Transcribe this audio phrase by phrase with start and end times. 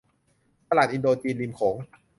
[0.69, 1.75] ตลาดอินโดจีนริมโขง